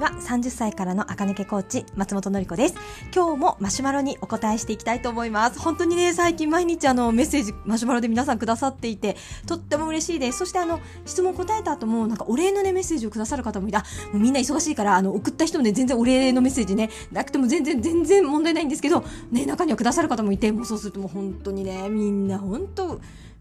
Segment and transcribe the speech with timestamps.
[0.00, 2.74] ちは30歳からの赤抜けコーチ松本のり子です。
[3.14, 5.60] 今日もマシュマロにお答えしていきたいと思います。
[5.60, 9.16] 本当にね最近毎日あのメッセージマシュマロで皆さんくださっていて
[9.46, 10.38] とっても嬉しいです。
[10.38, 13.84] そしてあの質問答えた後もなんかお礼のねメッセージをくださる方もいたも
[14.14, 23.00] うみんな忙しいからあの送った人もね全然お礼のメッセージねなくても全然全然問題ないんですけどね中にはくださる方もいてもうそうするともう本当にねみんな本当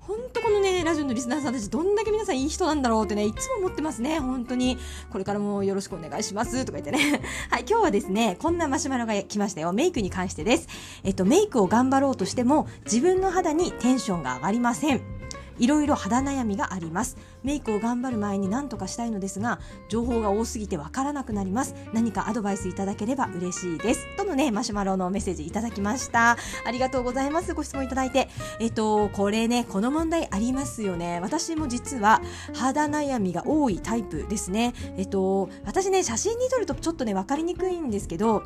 [0.10, 4.80] 本当このね、ラジオのリスナーさんたち、どんだけ皆さんいい人なんだろうってね、いつも思ってますね、本当に。
[5.12, 7.22] これからもよろしくお願いします、とか言ってね。
[7.52, 9.72] はい、今日はですね、こんなマシュマロが来ましたよ。
[9.72, 10.68] メイクに関してです。
[11.04, 15.19] えっと、メイクを頑張ろうとしても、自分の肌にテンションが上がりません。
[15.60, 17.18] いろいろ肌悩みがあります。
[17.44, 21.76] メイクを頑張る前に何とかしたいのですが情報が多すぎてわからなくなります。
[21.94, 24.06] 何かアドバイスいただければ嬉しいです。
[24.18, 26.38] とのねマシュマロのメッセージいただきました。
[26.66, 27.54] ありがとうございます。
[27.54, 28.30] ご質問いただいて。
[28.60, 31.20] えっとこれねこの問題ありますよね。
[31.22, 32.22] 私も実は
[32.54, 34.74] 肌悩みが多いタイプですね。
[34.98, 38.44] えっと私ね写真に撮るとちょっとね分かりにくいんですけど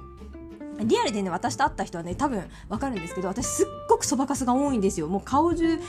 [0.79, 5.07] リアルでね、私と会った人はね、多分わかるんですけど、私すっごくそばかすが多いんですよ。
[5.07, 5.79] もう顔中、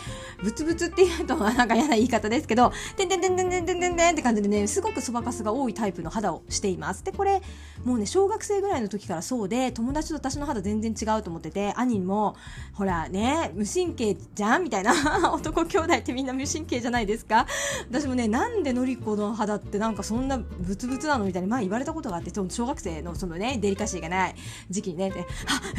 [0.43, 7.05] ブツブツっていうとなんか嫌な言い方ですけど、てんてんてんてんてんてんてんてんって感じでね、すごくそばかすが多いタイプの肌をしています。
[7.05, 7.43] で、これ、
[7.85, 12.37] もうね、小学生ぐらいの時からそうで、友達と私の肌全然違うと思ってて、兄も、
[12.73, 14.95] ほらね、無神経じゃんみたいな。
[15.33, 17.47] 男兄弟ってみんな無神経じゃないですか
[17.91, 24.35] 私もね、なんでのりこの肌ってなんかそんなブツブツなのみたいに前言われたことがあって、小学生のそのね、デリカシーがない
[24.75, 25.25] 時期にね、で、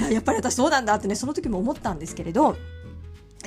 [0.07, 2.55] あ、やっぱり私そうなんだってね、その時も思ったんですけれど、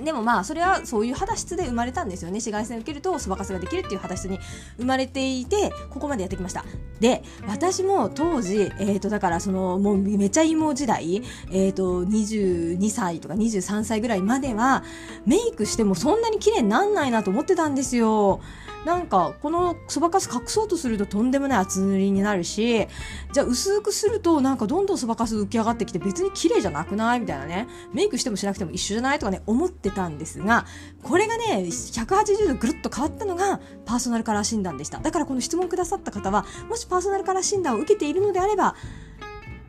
[0.03, 2.35] でもまあそれはそういう肌質で生まれたんですよね。
[2.35, 4.39] 紫外線を受けるとそばかすができるっていう肌質に
[4.77, 6.65] 生まれていてここまでやってきました。
[7.01, 14.85] で私も当時、えー、とだからそのもうめちゃ芋時代、えー、と22歳とか23歳ぐらいまでは
[15.27, 18.41] メイクしてもそんなに綺麗になんないなと思ってたんですよ。
[18.85, 22.87] なんかこのそばかす隠そうとするととんでもない厚塗りになるし
[23.33, 30.65] じゃあ薄くするとなんかどんどんそばかす浮き上がってきて別に綺麗じゃなくないみたいなねメイクしてもしなくても一緒じゃないとかね思ってたんですが
[31.03, 38.75] これがね180度ぐるっと変わったのがパーソナルカラー診断でしただからこの質問くださった方はもしパーソナルカラー診断を受けているのであれば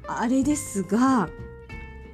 [0.08, 1.30] あれですが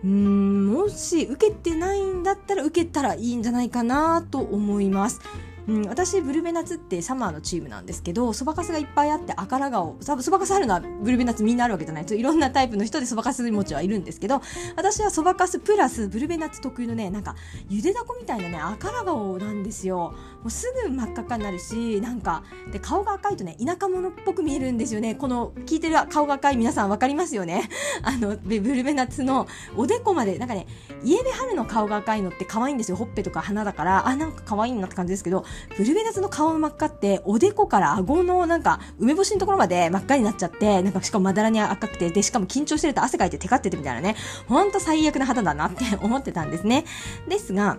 [0.03, 5.19] うーんもし受けてないんだったら受けたらいいんじゃないかなと思います。
[5.67, 12.05] うん、私ブルベナツってサマーのチームなんですけどそばかすがいっぱいあって赤ら顔そばかすあるのはブルベナツみんなあるわけじゃない。
[12.05, 14.41] いろんなタイプの人でそばかす持ちはいるんですけど
[14.75, 17.35] 私はそばかすプラスブルベナツ特有のねなんか
[17.69, 20.13] ゆでだこみたいなね赤ら顔なんですよ。
[20.41, 25.15] もうすぐ真っ赤っかになるしなんかで顔が赤いとね田舎者っぽく見えるんですよね。
[25.15, 27.69] この聞いてる顔が赤い皆さん分かりますよね。
[28.03, 30.67] あのブルベナツのおでこまでなんかね
[31.03, 32.97] 家で春の顔が赤いのって可愛いんですよ。
[32.97, 35.45] ほっぺとか鼻だからあなんか可愛いなって感じですけど
[35.77, 44.15] ブルベナツの顔の真っ赤って、おでこから顎のなんか、梅干しのところまで真っ赤になっちゃって、なんかしかもまだらに赤くて、で、しかも緊張してると汗かいてテカっててみたいなね、
[44.47, 46.85] ほんと最悪な肌だなって思ってたんですね。
[47.27, 47.77] ですが、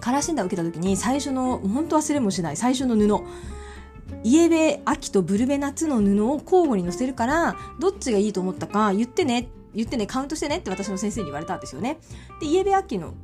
[0.00, 3.24] カラー診断を受けた時に最初の、本当忘れもしない最初の布、
[4.24, 11.98] イエベ秋とブルベ夏の布を交互に乗せるから、どっちがいいと思ったか言ってね、言ってね、カウントしてねって私の先生に言われたんですよね。
[12.40, 13.14] で、イエベ秋の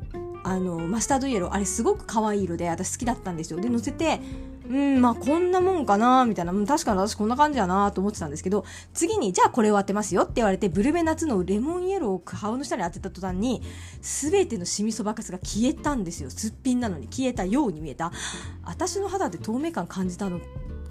[0.46, 3.60] あのマスタードイエローあれすごく可愛い色で私好きだったんですよ。
[3.60, 4.20] で乗せて
[4.68, 6.52] うんまあこんなもんかなみたいな。
[6.52, 8.64] 確かに私こんな感じやなと思ってたんですけど
[8.94, 13.60] 次にじゃあこれを当てますよって言われてブルベ夏のレモンイエローを顔の下に当てた途端に
[14.00, 16.30] 全てのシミそばかすが消えたんですよ。
[16.30, 18.12] すっぴんなのに消えたように見えた。
[18.64, 20.40] 私の肌で透明感感じたの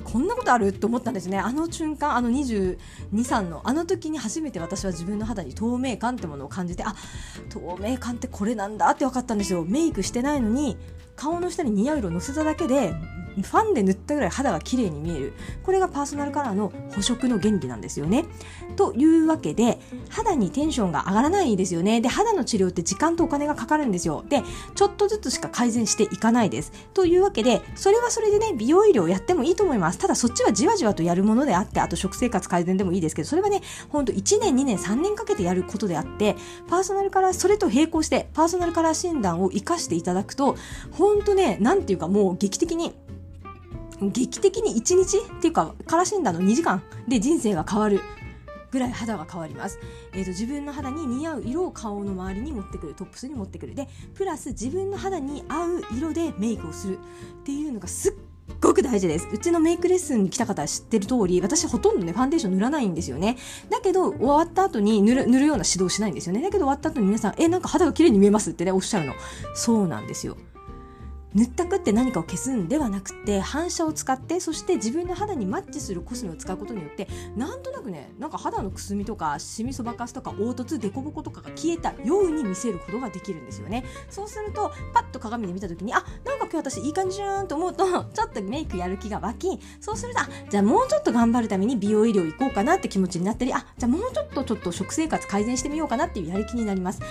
[0.05, 0.71] こんなことある？
[0.71, 1.37] と思ったんですね。
[1.39, 2.77] あの瞬間あの22、
[3.11, 6.95] 3のあの時に初めて私は自分の肌に透明感ってものを感じてあ
[7.49, 9.65] 透明感ってこれなんだって分かったんですよ。
[9.65, 10.77] メイクしてないのに
[11.15, 12.93] 顔の下に似合う色をのせただけで
[13.43, 15.33] ファンで塗ったぐらい肌が綺麗に見える。
[15.63, 18.25] これがパーソナルカラーの補色の原理なんですよね。
[18.75, 19.79] というわけで
[20.09, 22.01] 肌にテンションが上がらないですよね。
[22.01, 24.23] で肌の治療って時間とお金がかかるんですよ。
[24.27, 24.41] で
[24.75, 26.71] ちょっとずつしか改善していかないです。
[26.93, 29.97] というわけでそれはそれでね美容医療やってもいいと思います。
[29.97, 36.35] ただそっちはじわじわとやるものであってあと食生活改善でもいいですけどそれはねほんと1年2年3年かけてやることであって
[36.67, 40.55] パーソナルカラーそれと並行してパーソナルカラー診断を活かしていただくと
[40.91, 42.93] ほんとねなんていうかもう劇的に
[44.01, 48.01] 劇的に1日っていうかカラー診断の2時間で人生が変わる
[48.71, 49.79] ぐらい肌が変わります、
[50.13, 58.13] えーと、自分の肌に似合う色を顔の周りに持ってくるトップスに持ってくるでプラス自分の肌に合う色でメイクをするっていうのがすっ
[58.61, 59.27] ごく大事です。
[59.31, 63.37] うちのメイクレッスンに来た方は知ってる通り、私ほとんどね、ファンデーション塗らないんですよね。
[63.69, 66.41] だけど、終わった後に塗る、塗るような指導しないんですよね。
[66.41, 69.13] だけど終わった後に皆さん、え、なんか肌が綺麗に見えますってね、おっしゃるの。
[69.55, 70.37] そうなんですよ。
[71.35, 83.83] 塗ったくって何かを消すんではなくて反射を使ってそして自分の肌にマッチするコスメを使うことによってなんとなくねなんか肌のくすみとかシミそばかすとか凹凸凸凹とかが消えたように見せることができるんですよね。
[84.09, 97.01] そうするとパッと鏡で見た時にあなんか今日私いい感じじゃんと思うと ちょっとメイクやる気が湧きそうするとあじゃあもうちょっと頑張るために美容医療行こうかなって気持ちになったりあじゃあもうちょっとちょっと食生活改善してみようかなっていうやる気になります。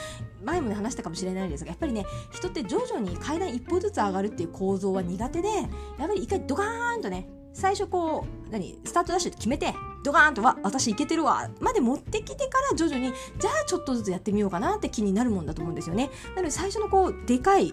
[0.44, 5.66] 前もね話したかもしれないですがやっぱりね人って徐々に階段一歩ずつ上がるっていう構造は苦手でやっ
[5.98, 16.10] ぱり一回ドカーンとね最初こう何スタートダッシュって決めてドカーンとは私いけてるわまで持ってきてから徐々にじゃあちょっとずつやってみようかなって気になるもんだと思うんですよね。
[16.34, 17.72] なので最初のこうでかい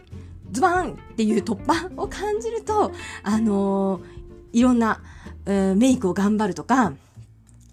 [0.51, 2.91] ズバーンっていう突破 を感じると
[3.23, 4.03] あのー、
[4.53, 5.01] いろんな、
[5.45, 6.93] えー、メイクを頑張るとか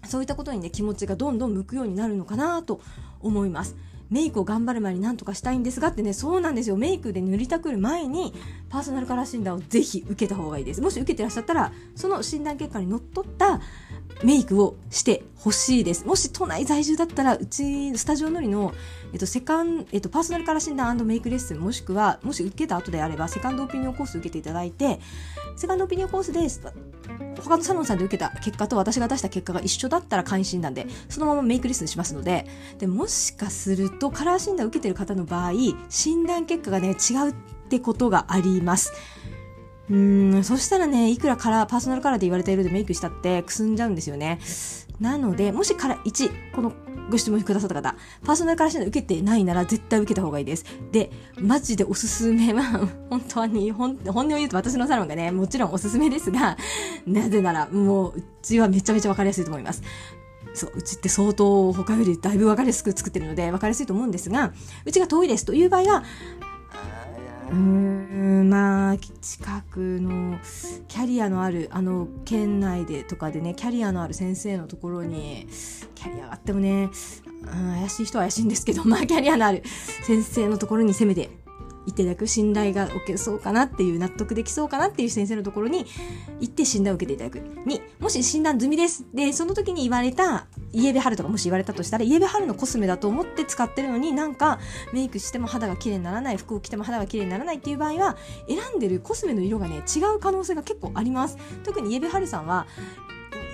[0.05, 2.81] そういったことにね気持ちがどんどん向くようになるのかなと
[3.21, 3.75] 思います。
[4.09, 6.77] メイクを頑張る前に何とかしたいんですがってね、そうなんですよ。
[6.77, 8.33] メイクで塗りたくる前に、
[8.69, 10.81] パーソナルカラー診断をぜひ受けた方がいいです。
[10.81, 13.61] もし受けてらっしゃったら、その診断結果にのっとった
[14.23, 16.05] メイクをしてほしいです。
[16.05, 18.73] もし都内在住だったら、うち、スタジオのりの、
[19.13, 24.99] えっと、セカン、えっと、パーソナルカラー診断メイクレッスン、もしくは、もし受けた後であれば、セカンドオピニオンコース受けていただいて、
[25.55, 26.41] セカンドオピニオンコースで、
[27.41, 32.45] 他のサロンさんで受けた結果と私が出した結果が一緒だったら簡易診断で、そのままメイクレッスンしますので、
[32.77, 35.51] で、もしかすると、カラー診断を受けてる方の場合、
[35.89, 37.33] 診断結果がね、違うっ
[37.69, 38.93] てことがあります。
[39.89, 44.39] うん、そしたらね、いくらカラー、パーソナルカラーで言われた色でメイクしたってくすんじゃうんですよね。
[44.99, 46.73] なので、もしカラー1、この
[47.09, 50.65] ご質問くださった方、パーソナルカラー診断受けてないなら絶対受けた方がいいです。
[50.91, 56.57] で、マジでおすすめは、 本当に、本音を言うと私のサロンがね、もちろんおすすめですが、
[57.05, 59.81] なぜなら、もう、うちはめちゃめちゃわかりやすいと思います。
[60.53, 64.53] そう、うちって相当他よりだいぶ分かりやすく作ってるので分かりやすいと思うんですが、
[64.85, 66.03] うちが遠いですという場合は、
[67.51, 70.39] うーんまあ近くの
[70.87, 75.47] キャリアのあるあの県内でとかでねキャリアのある先生のところに
[75.95, 76.89] キャリアがあってもね
[77.41, 79.63] うん怪しい人は怪しいんですけどまあキャリアのある
[80.03, 81.29] 先生のところに攻めて
[81.89, 85.85] いただく信頼が受けそうかなっていう納得できそうかなっていう先生のところに
[86.39, 87.39] 行って診断を受けていただく。
[87.65, 89.05] に、もし診断済みです。
[89.13, 94.59] で、その時に言われた、イエベハルとかもし言われたとしたら、イエベハルのコスメだと思って使ってるのになんか
[94.93, 101.37] メイクしても肌が綺麗にならない、服を着ても肌が綺麗にならないっていう場合は、選んでるコスメの色がね、違う可能性が結構あります。
[101.63, 102.67] 特にイエベハルさんは、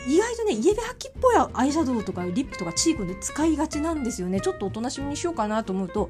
[0.07, 4.39] 意外とねイエベハキっぽいアイシャドウとかリップとかチークで使いがちなんですよね。
[4.39, 6.09] ちょっとおとなしみにしようかなと思うと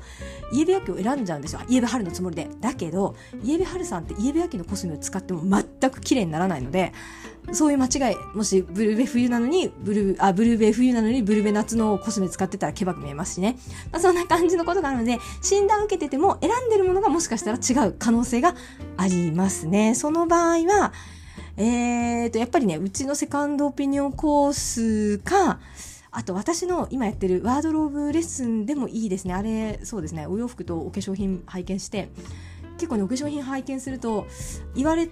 [0.51, 1.61] イエベハキを選んじゃうんですよ。
[1.67, 6.93] イエベハルのつもりでだけどイエベハルさんってイエベハキのコスメを使っても全く綺麗にならないので
[7.51, 13.57] そういう間違いもしブルーベ冬なのにブルーあブルーベ冬なのにブルーベ夏のコスメ使ってたらケバく見えますしね、
[13.91, 18.55] まあ、そんな感じのことがあるので診断を受けてても選んでるものがもしかしたら違う可能性が
[18.97, 19.93] ありますね。
[19.95, 20.93] その場合は
[21.57, 25.59] えーと、やっぱりね、うちのセカンドオピニオンコースか、
[26.11, 29.33] あと私の今やってるワードローブレッスンでもいいですね。
[29.33, 30.27] あれ、そうですね。
[30.27, 32.09] お洋服とお化粧品拝見して、
[32.77, 34.27] 結構ね、お化粧品拝見すると、
[34.75, 35.09] 言われ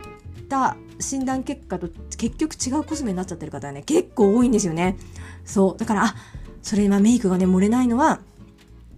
[0.50, 4.98] た診断結果と結局違うコスメになっちゃってる方はね、結構多いんですよね。
[5.46, 5.78] そう。
[5.78, 6.16] だから、あ、
[6.62, 8.20] それ今メイクがね、漏れないのは、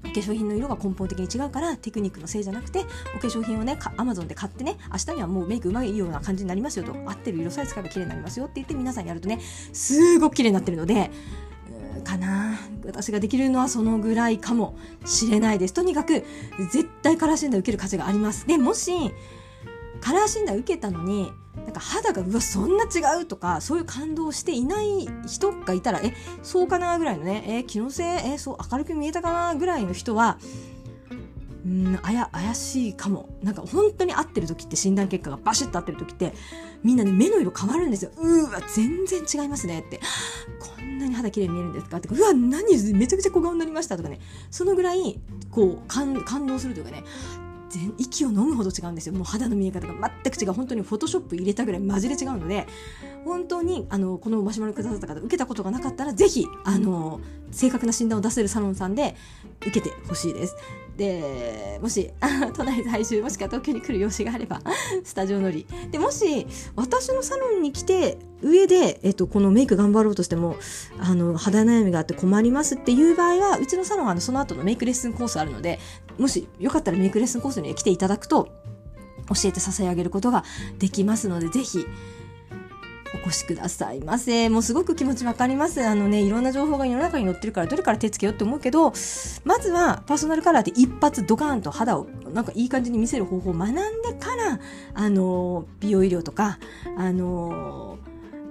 [0.05, 2.85] お化粧品の色が根本的に違うからテクニックのせいじゃなくて
[3.15, 9.39] お化粧品をねアマゾンで買ってね明日にはもうメイクうまいような感じになりますよと合ってる色さえ使えば綺麗になりますよって言って皆さんやるとね
[9.73, 11.11] すごく綺麗になってるので
[12.03, 12.59] かな。
[12.85, 15.73] 私ができるのはそのぐらいかもしれないです。
[15.73, 16.23] とにかく
[16.71, 18.45] 絶対カラー診断受ける価値があります。
[18.47, 18.91] でもし
[20.01, 28.05] カラー診断受けたのになんか肌がうわそんな違うとかそういう感動していない人がいたらえそうかなぐらいのねえ気のせい？
[28.33, 30.37] えそう明るく見えたかなぐらいの人は
[31.65, 33.39] うんあや怪しいかも。
[33.41, 36.33] なんか本当に合ってる時って診断結果がバシッと合ってる時って
[36.83, 38.11] みんなね目の色変わるんですよ。
[38.17, 39.99] うわ全然違いますねって。
[40.59, 42.09] こんなに肌綺麗に見えるんですかって。
[42.09, 42.93] うわ何？
[42.93, 44.19] めちゃくちゃ小顔になりましたとかね。
[44.51, 46.13] そのぐらいこう感
[46.45, 47.03] 動するというかね。
[47.75, 49.13] 全息を飲むほど違うんですよ。
[49.13, 50.11] もう肌の見え方が。
[50.23, 52.67] 全く違う本当にフォトショップ入れたぐらいマジで違うので。
[53.25, 59.15] 本当にあのこのマシュマロくださった方受けたことがなかったらぜひあの正確な診断を出せるサロンさんで
[59.61, 60.55] 受けてほしいです。
[60.95, 62.11] でもし
[62.53, 64.61] 都内在住もしくは東京に来る用事があれば
[65.03, 65.65] スタジオ乗り。
[65.89, 70.55] でもし私のサロンに来て上で、えっと、このメイク頑張ろうとしても
[70.99, 75.79] あの肌悩みがあって困りますっていう場合はうちのサロンはあのその後のメイクレッスンコースあるので
[76.19, 78.49] もしよかったらメイクレッスンコースに来ていただくと
[79.27, 80.43] 教えてささやげることが
[80.77, 81.85] できますのでぜひ
[83.15, 84.49] お越しくださいませ。
[84.49, 85.83] もうすごく気持ちわかります。
[85.85, 88.91] あのね、いろんな情報が世の中に載ってるから、どれから手つけようって思うけど、
[89.45, 93.79] まずはパーソナルカラーで一発ドカーンと肌をなんかいい感じに見せる方法を学んで
[94.19, 94.59] から、
[94.93, 96.59] あの、美容医療とか、
[96.97, 97.97] あの、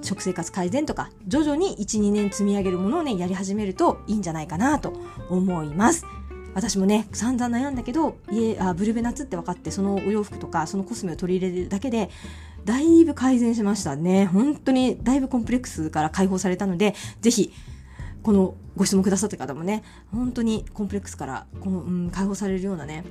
[0.04, 4.92] 食生活改善とか、徐々に1、2年積み上げるものをね、やり始めるといいんじゃないかなと
[5.28, 6.04] 思います。
[6.54, 12.10] 私もね散々悩んだけど家あブルベナッツって分かってそのお洋服とかそのコスメを取り入れるだけで
[12.64, 17.52] だいぶ改善しましたね本当にだいぶコンプレックスから解放されたのでぜひ
[18.22, 23.04] このご質問くださった方もね本当にコンプレックスからこの、うん、解放されるようなね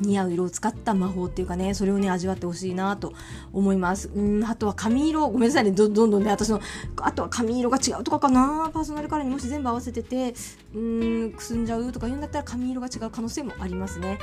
[0.00, 3.12] 似合う色を使った魔法っていうかね、それをね、味わってほしいなと
[3.52, 4.10] 思います。
[4.14, 6.60] うん、あとは髪色、ごめんなさいね、どどんどんね、私の、
[6.96, 10.34] あとは髪色が違うとかかな、パーソナルカラーにもし全部合わせてて、
[10.74, 14.18] うん、くすんじゃうとか言うんだったら髪色が違う可能性もありますね。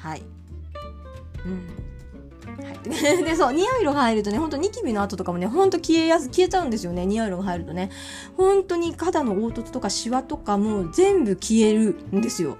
[0.00, 0.22] はい。
[1.44, 1.92] うん。
[2.52, 2.78] はい、
[3.24, 7.90] でそう似合う色が入るとねほんとニキビの跡とかもねほんと消えやす消えちゃうんですよね似合う色が入るとね
[8.36, 12.58] 本当に肌の凹凸とかシワとかも全部消えるんですよ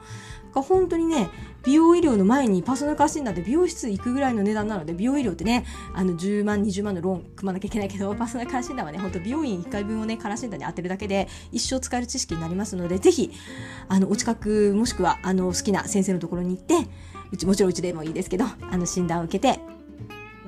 [0.52, 1.30] が本当にね
[1.64, 13.30] 美容医療の前にパーソナルカー診断で美容室行くぐらいの値段なので美容医療ってねあの10万20万のローン組まなきゃいけないけど パーソナルカー診断はね本当美容院1回分をねカラー診断に当てるだけで一生使える知識になりますのでぜひ
[13.88, 16.88] あのお近くもしくはあの好きな先生のところに行って
[17.30, 19.71] うちもちろんうちでもいいですけどあの診断を受けて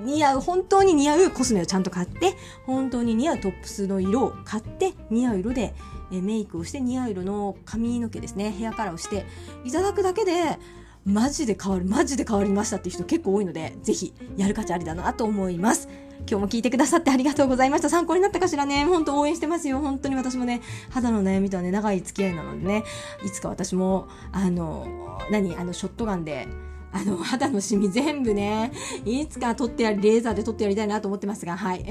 [0.05, 2.35] 似合う、本当に似合うコスメをちゃんと買って、
[2.67, 5.75] 本当に似合うトップスの色を買って、似合う色で
[6.13, 8.51] えメイクをして似合う色の髪の毛ですね。
[8.53, 9.27] ヘアカラーをして
[9.65, 10.59] いただくだけで
[11.05, 15.89] マジで変わるマジで変わりましたっていう人結構多いのでぜひやる価値ありだなと思います。
[16.27, 17.91] 今日も聞いてくださってありがとうございました。
[17.91, 18.85] 参考になったかしらね。
[18.85, 19.81] 本当応援してますよ。
[19.81, 22.85] 本当に私もね肌の悩みとはね長い付き合いなのでね
[23.25, 25.57] いつか私もあの何？
[25.57, 26.49] あのショットガンで
[26.95, 28.73] あの、肌のシミ全部ね、
[29.05, 31.85] いつか取ってやり、レーザーで取ってやりたいなと思ってますが、はい。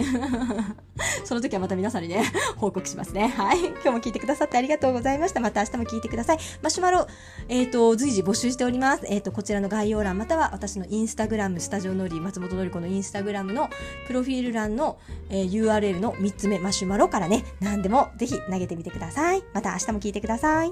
[1.26, 2.24] その時はまた皆さんにね、
[2.56, 3.28] 報告しますね。
[3.28, 3.60] はい。
[3.60, 5.42] 今日も聞いてくださってありがとうございました。
[5.42, 6.38] また明日も聞いてください。
[6.62, 7.06] マシュマロ、
[7.50, 9.04] えっ、ー、と、随時募集しております。
[9.08, 13.70] えっ、ー、と、こちらの概要欄、または私のインスタグラム、スタジオのり、松本のり子のインスタグラムの
[14.08, 14.98] プロフィール欄の、
[15.30, 19.44] えー、URL の3つ目、マシュマロからね、何でもぜひ投げてみてください。
[19.54, 20.72] また明日も聞いてください。